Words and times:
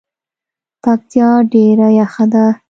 پکتیا 0.83 1.29
ډیره 1.53 1.87
یخه 1.99 2.25
ده 2.31 2.45